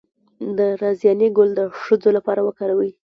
د 0.57 0.59
رازیانې 0.81 1.27
ګل 1.37 1.49
د 1.59 1.61
ښځو 1.81 2.09
لپاره 2.17 2.41
وکاروئ 2.47 2.91